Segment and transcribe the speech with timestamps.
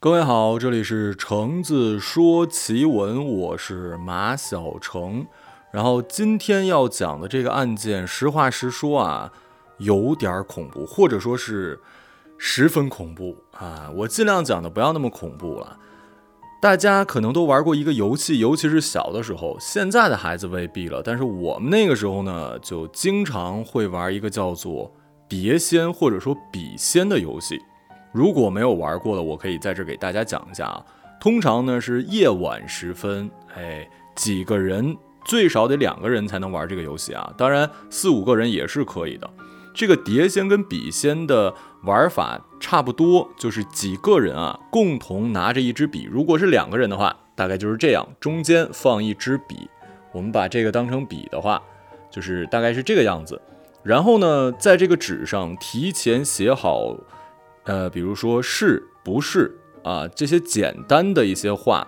[0.00, 5.26] 各位好，这里是橙子说奇闻，我是马小橙。
[5.72, 9.32] 然后今天要讲的这个案件，实话实说啊，
[9.78, 11.80] 有点恐怖，或者说是
[12.36, 13.90] 十分恐怖啊。
[13.96, 15.76] 我尽量讲的不要那么恐怖了。
[16.62, 24.94] 大家可能都玩过一个游戏，尤其是小的时候，现在的孩子未必了，但是我们那个时候呢，就经常会玩一个叫做
[25.28, 27.60] 碟仙或者说笔仙的游戏。
[28.18, 30.84] 如果没有玩过的，我可以在这给大家讲一下啊。
[31.20, 37.32] 通常呢是夜晚时分，哎，几个人最少得两个人才能玩这个游戏啊。
[37.38, 39.30] 当然四五个人也是可以的。
[39.72, 41.54] 这个碟仙跟笔仙的
[41.84, 46.02] 玩法差不多，就是几个人啊共同拿着一支笔。
[46.10, 49.70] 如果是两个人的话，大概就是这样，中间放一支笔。
[50.10, 51.62] 我们把这个当成笔的话，
[52.10, 53.40] 就是大概是这个样子。
[53.84, 56.96] 然后呢，在这个纸上提前写好。
[57.68, 59.54] 呃，比如说是不是
[59.84, 60.08] 啊？
[60.08, 61.86] 这些简单的一些话，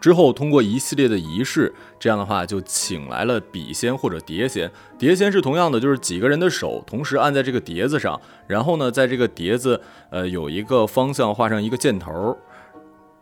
[0.00, 4.70] 之后通过一系列的仪式，这样的话就请来了笔仙或者碟仙。
[4.96, 12.38] 碟仙是同样的，就是几个人的手同时按在这个碟子上，然后呢，在这个碟子呃有一个方向画上一个箭头，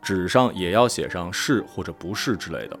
[0.03, 2.79] 纸上也要写上是或者不是之类的。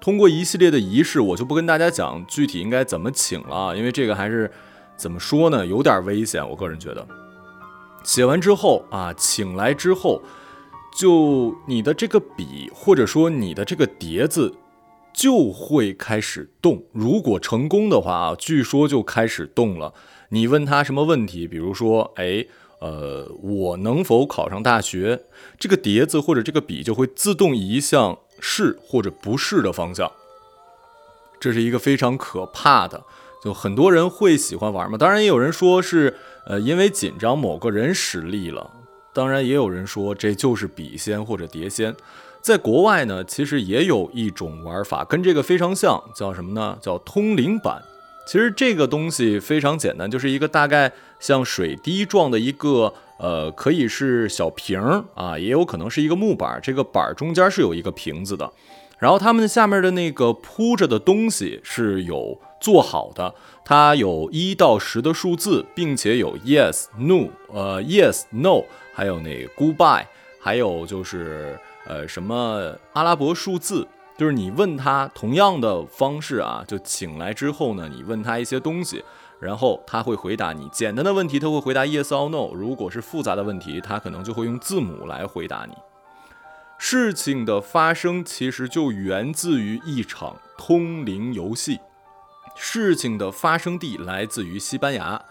[0.00, 4.50] 通过一系列的仪式，我就不跟大家讲具体应该怎么请了，因为这个还是
[4.96, 7.06] 怎么说呢，有点危险，我个人觉得。
[8.04, 10.22] 写完之后啊，请来之后，
[10.98, 14.54] 就你的这个笔或者说你的这个碟子
[15.12, 16.82] 就会开始动。
[16.92, 19.94] 如果成功的话啊，据说就开始动了。
[20.30, 22.46] 你问他什么问题，比如说，哎，
[22.80, 25.26] 呃，我能否考上大学？
[25.58, 30.10] 这个碟子或者这个笔就会自动移向是或者不是的方向。
[31.38, 33.04] 这是一个非常可怕的。
[33.42, 36.14] 就很多人会喜欢玩嘛，当然也有人说是，
[36.46, 38.70] 呃，因为紧张某个人使力了。
[39.12, 41.92] 当然也有人说这就是笔仙或者碟仙。
[42.40, 46.78] 在国外呢，其实也有一种玩法跟这个非常像，叫什么呢？
[46.80, 47.82] 叫通灵板。
[48.28, 56.60] 其实这个东西非常简单，就是一个大概像水滴状的一个，呃，可以是小瓶儿啊，也有可能是一个木板。
[56.62, 58.48] 这个板中间是有一个瓶子的，
[59.00, 62.40] 然后它们下面的那个铺着的东西是有。
[62.62, 63.34] 做好的，
[63.64, 68.62] 它有一到十的数字，并且有 yes no，呃 yes no，
[68.94, 70.06] 还有那 goodbye，
[70.40, 79.04] 还有就是呃什么阿拉伯数字，就是你问他同样的方式啊，就请来之后呢，你问他一些东西，
[79.40, 85.74] 然后他会回答你简单的问题，他会回答 yes or no，如果是复杂的问题，他可能就会用字母来回答你。
[86.78, 91.80] 事情的发生其实就源自于一场通灵游戏。
[92.54, 95.22] 事情的发生地来自于西班牙，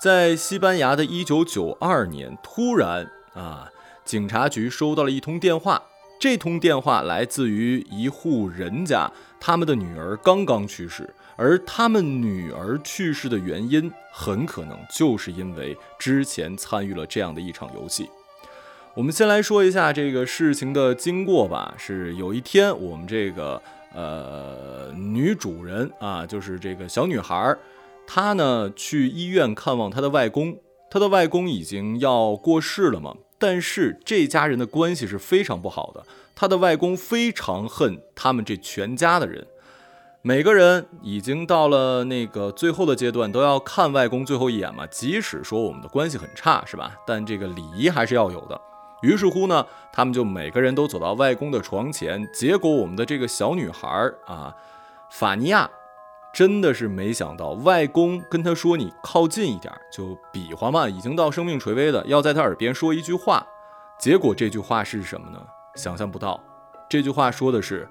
[0.00, 3.70] 在西班牙的一九九二年，突然啊，
[4.04, 5.82] 警察局收到了一通电话。
[6.20, 18.08] 这通电话来自于一户人家，他们的女儿刚刚去世，而他们女儿去世的原因，很可能就是因为之前参与了这样的一场游戏。
[18.94, 21.74] 我们先来说一下这个事情的经过吧。
[21.76, 23.60] 是有一天，我们这个。
[23.94, 27.56] 呃，女主人啊，就是这个小女孩，
[28.06, 30.58] 她呢去医院看望她的外公，
[30.90, 33.14] 她的外公已经要过世了嘛。
[33.38, 39.46] 但是这家人的关系是非常不好的，她的外公非常恨他们这全家的人，
[40.22, 44.86] 每个人已经到了那个最后的阶段，都要看外公最后一眼嘛。
[44.86, 46.96] 即使说我们的关系很差，是吧？
[47.06, 48.60] 但这个礼仪还是要有的。
[49.04, 52.26] 于是乎呢，他们就每个人都走到外公的床前。
[52.32, 54.54] 结果我们的这个小女孩啊，
[55.10, 55.70] 法尼亚，
[56.32, 63.46] 真的是没想到，外公跟她说：“你靠近一点，就比划嘛，已经到生命垂危了，要在她耳边说一句话。”
[64.00, 65.38] 结果这句话是什么呢？
[65.74, 66.42] 想象不到，
[66.88, 67.86] 这句话说的是：“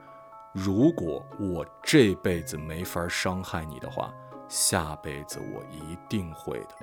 [0.51, 4.11] 如果我这辈子没法伤害你的话，
[4.49, 6.75] 下辈子我一定会的。”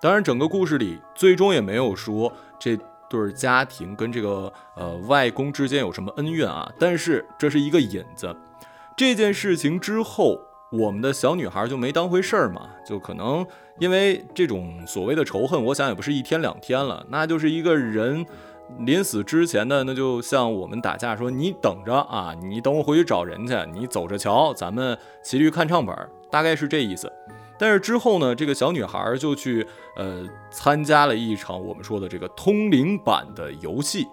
[0.00, 2.78] 当然，整个故事里最终也没有说这。
[3.10, 6.72] 对家庭跟这个呃外公之间有什么恩怨啊？
[6.78, 8.34] 但是这是一个引子。
[8.96, 10.38] 这件事情之后，
[10.70, 13.44] 我们的小女孩就没当回事儿嘛，就可能
[13.78, 18.24] 因为这种所谓的仇恨，我想也不是一天两天了，那就是一个人
[18.78, 25.96] 临死之前的，那就像我们打架说，你等着啊，你等我回去找人去，你走着瞧，咱们骑驴看唱本，
[26.30, 27.10] 大概是这意思。
[27.60, 29.66] 但是之后呢，这个小女孩就去
[29.96, 34.08] 呃参加了一场我们说的这个通灵版的游戏。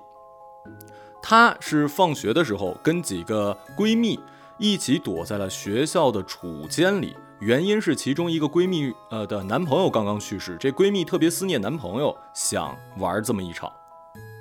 [1.22, 4.20] 她是放学的时候跟几个闺蜜
[4.58, 13.72] 一起躲在了学校的储间里，原因是其中一个闺蜜呃的男朋友刚刚去世，这闺蜜特别思念男朋友，想玩这么一场。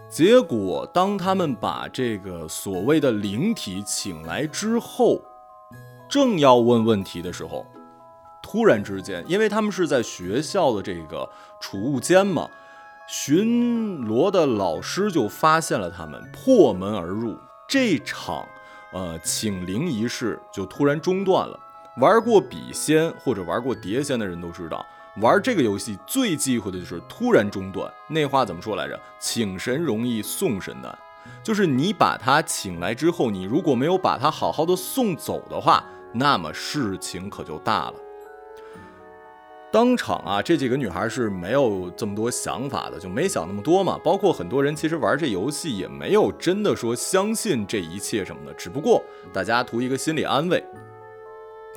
[0.09, 5.21] 结果，当他们把这个所谓的灵体请来之后，
[6.09, 7.67] 正要问问题的时候，
[8.57, 11.29] 突然之间，因为他们是在学校的这个
[11.61, 12.49] 储物间嘛，
[13.07, 17.37] 巡逻的老师就发现了他们，破门而入，
[17.69, 18.49] 这场
[18.95, 21.61] 呃请灵仪式就突然中断了。
[21.99, 24.83] 玩过笔仙或者玩过碟仙的人都知道。
[25.21, 27.93] 玩这个游戏最忌讳的就是突然中断。
[28.09, 28.99] 那话怎么说来着？
[29.19, 30.99] 请神容易送神难，
[31.43, 37.95] 就是你把他请来之后，你如果没有把他好好的送走的话，那么事情可就大了。
[39.77, 44.01] 当场啊，这几个女孩是没有这么多想法的，就没想那么多嘛。
[44.03, 50.65] 包括很多人其实玩这游戏也没有真的说相信这一切什么的，只不过大家图一个心理安慰。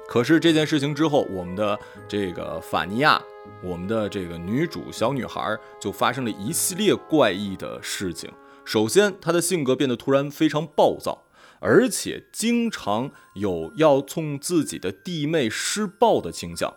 [0.07, 3.21] 可是这件事情之后，我们的这个法尼亚，
[3.61, 8.31] 我们的这个女主小女孩就发生了一系列怪异的事情。
[8.63, 11.25] 首先，她的性格变得突然非常暴躁，
[11.59, 16.73] 而且经常有要冲自己的弟妹施暴的倾向。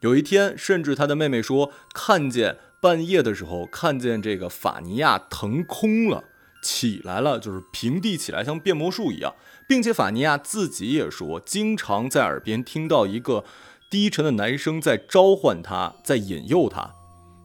[0.00, 6.24] 有一天，甚至他的妹妹说，看见半夜的时候，看见这个法尼亚腾空了，
[6.62, 9.34] 起来了，就是平地起来，像变魔术一样。
[9.66, 13.44] 并且法尼亚自己也说，经常在耳边听到一个
[13.90, 16.92] 低沉的男声在召唤他，在引诱他。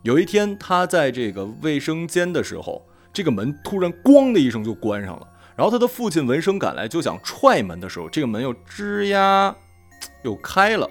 [0.04, 5.28] 有一天，他在这个卫生间的时候，这个门突然“咣”的一声就关上了。
[5.56, 9.56] 然后他的父亲闻声赶来，就想踹门的时候，这个门又吱呀
[10.24, 10.90] 又开了。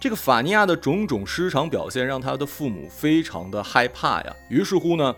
[0.00, 4.36] 这个法尼亚的种种失常表现让他的父母非常的害怕呀。
[4.48, 5.14] 于是乎呢，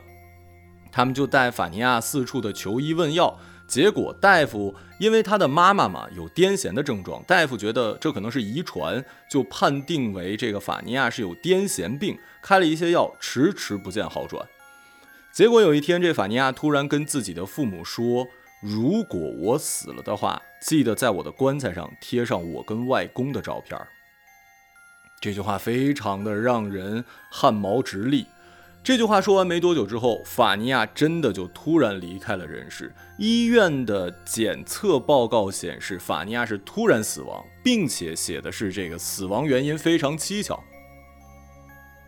[0.91, 3.39] 他们就带法尼亚四处的求医问药。
[3.69, 14.45] 结果大夫因为他的妈妈嘛有癫痫的症状，大夫觉得这可能是遗传，就判定为这个法尼亚是有癫痫病，开了一些药，迟迟不见好转。
[15.31, 18.27] 结果有一天，这法尼亚突然跟自己的父母说
[18.61, 23.79] ：“如果我死了的话，记得在我的棺材上贴上我跟外公的照片。”
[25.21, 28.27] 这句话非常的让人汗毛直立。
[28.83, 32.91] 这句话说完没多久之后，法尼亚真的就突然离开了人世。
[33.19, 40.59] 医院的检测报告显示，法尼亚是突然死亡，并且写的是这个死亡原因非常蹊跷。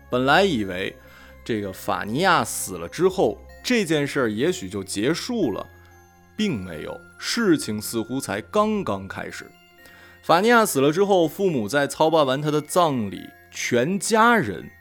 [0.09, 0.95] 本来以为
[1.45, 5.63] 这个法尼亚死了之后，这件事儿也许就结束了，
[6.35, 9.45] 并没有，事情似乎才刚刚开始。
[10.23, 14.71] 法尼亚死了之后，父母在操办完他的葬礼，全家人。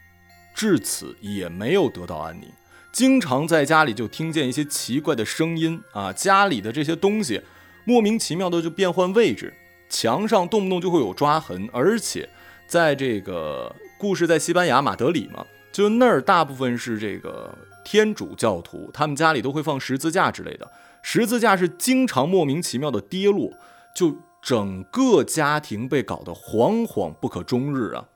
[0.55, 2.49] 至此也没有得到安宁，
[2.93, 7.41] 经常在家里就听见一些奇怪的声音啊，家里的这些东西
[7.85, 9.53] 莫名其妙的就变换位置，
[9.89, 12.29] 墙上动不动就会有抓痕，而且
[12.69, 20.71] 在这个故事在西班牙马德里嘛，就那儿大部分是这个天主教徒，他们家里都会放十字架之类的，
[21.03, 23.51] 十字架是经常莫名其妙的跌落，
[23.95, 28.09] 就整个家庭被搞得惶惶不可终日啊。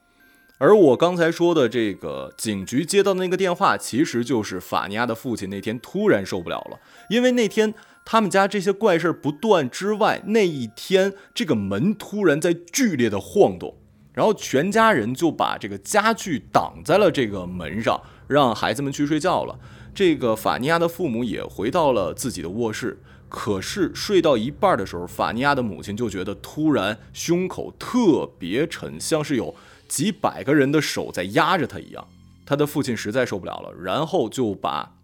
[0.58, 6.80] 而我刚才说的这个警局接到的那个电话，其实就是法尼亚的父亲那天突然受不了了，
[7.10, 7.74] 因为那天
[8.06, 13.76] 他们家这些怪事不断之外，那一天这个门突然在剧烈的晃动，
[14.14, 19.58] 然后全家人就把这个家具挡在了这个门上，让孩子们去睡觉了。
[19.94, 29.54] 这个法尼亚的父母也回到了自己的卧室，可是睡到一半的时候，法尼亚的母亲就觉得突然胸口特别沉，像是有。
[29.88, 32.08] 几百个人的手在压着他一样，
[32.44, 34.96] 他的父亲实在受不了了，然后就把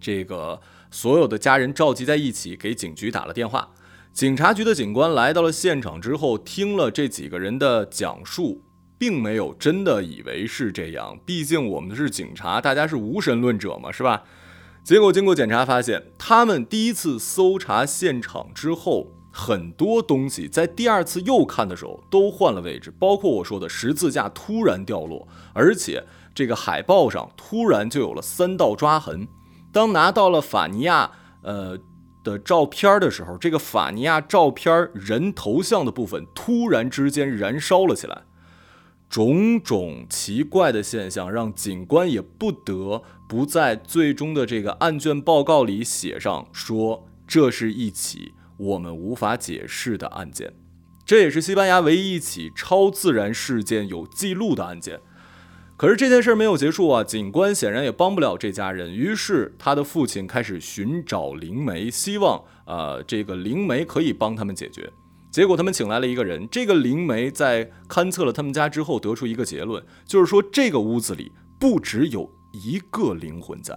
[0.00, 3.68] 这个所有的家人召集在一起，给警局打了电话。
[4.14, 8.62] 警察局的警官来到了现场之后，听了这几个人的讲述，
[8.96, 14.22] 并没有真的以为是这样，毕竟我们是警察，大家是无神论者嘛，是吧？
[14.84, 19.12] 结果经过检查发现，他们第一次搜查现场之后。
[19.34, 29.26] 很多东西在第二次又看的时候都换了位置，包括我说的十字架突然掉落，而且这个海报上突然就有了三道抓痕。
[29.72, 31.12] 当拿到了法尼亚
[31.42, 31.78] 呃
[32.22, 38.24] 的照片的时候，这个法尼亚照片人头像的部分突然之间燃烧了起来。
[39.08, 48.34] 种种奇怪的现象让警官也不得不在最终的这个案卷报告里写上说，这是一起。
[48.58, 50.52] 我们无法解释的案件，
[51.06, 55.00] 这也是西班牙唯一一起超自然事件有记录的案件。
[55.78, 57.02] 可是这件事没有结束啊！
[57.02, 64.92] 警官显然也帮不了这家人，于是他的父亲开始寻找灵媒，希望呃这个灵媒可以帮他们解决。
[65.30, 73.76] 结果他们请来了一个人，这个灵媒在勘测了他们家之后，得出一个结论，就是说这个屋子里不只有一个灵魂在。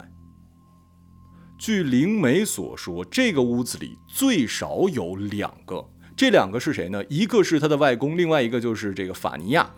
[1.57, 5.83] 据灵媒所说，这个屋子里最少有两个，
[6.15, 7.03] 这两个是谁呢？
[7.05, 9.71] 一个是他的外公，另外一个就是这个法尼亚。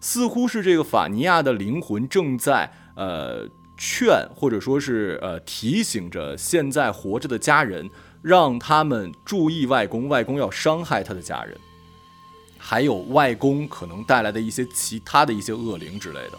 [0.00, 3.48] 似乎是这个法尼亚的灵魂正在呃
[3.78, 7.88] 劝，或者说是呃提醒着现在活着的家人，
[8.20, 11.58] 让他们注意外公，外公要伤害他的家人，
[12.58, 16.38] 还有外公可能带来的一些其他的一些恶灵之类的。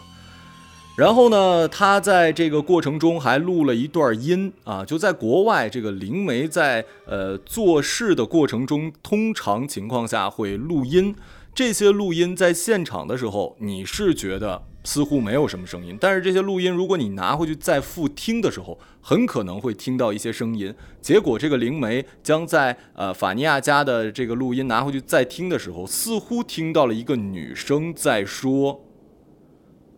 [0.96, 11.14] 然后呢，他在这个过程中还录了一段音啊，就在国外，这个灵媒在呃做事的过程中，通常情况下会录音。
[11.54, 20.74] 这些录音在现场的时候，你是觉得似乎没有什么声音，但是这些录音如果你拿回去再复听的时候，很可能会听到一些声音。
[21.02, 28.82] 结果这个灵媒将在呃法尼亚家的这个录音拿回去再听的时候，似乎听到了一个女生在说：“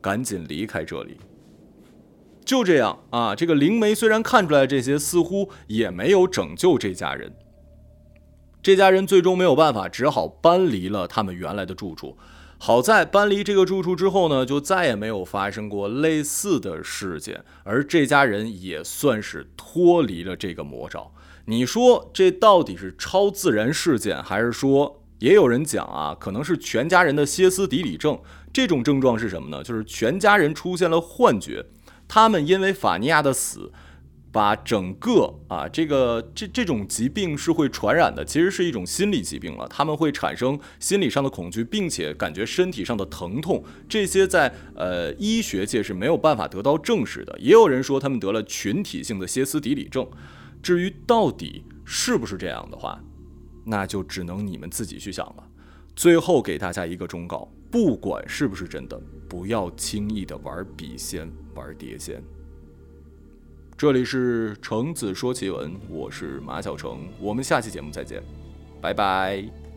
[0.00, 1.18] 赶紧离开这里。”
[2.44, 7.34] 就这样啊，这个灵媒虽然看出来这些，似乎也没有拯救这家人。
[8.62, 12.16] 这家人最终没有办法，只好搬离了他们原来的住处。
[12.60, 21.12] 好在搬离这个住处之后呢，就再也没有发生过类似的事件，而这家人也算是脱离了这个魔爪。
[21.44, 28.18] 你说这到底是超自然事件，还是说也有人讲啊，可能是全家人的歇斯底里症？
[28.58, 29.62] 这种症状是什么呢？
[29.62, 31.64] 就是全家人出现了幻觉，
[32.08, 33.72] 他们因为法尼亚的死。
[34.30, 39.66] 把整个啊，这个这这种疾病是会传染的，其实是一种心理疾病了。
[39.68, 47.38] 他们会产生心理上的恐惧，并且感觉身体上的疼痛，这些在呃医学界是没有办法得到证实的。
[47.38, 50.06] 也有人说他们得了群体性的歇斯底里症。
[50.60, 53.00] 至于到底是不是这样的话，
[53.64, 55.44] 那就只能你们自己去想了。
[55.96, 62.22] 最后给大家一个忠告：不管是不是真的，不要轻易的玩笔仙、玩碟仙。
[63.76, 68.22] 这里是橙子说奇闻，我是马小橙，我们下期节目再见，
[68.80, 69.67] 拜拜。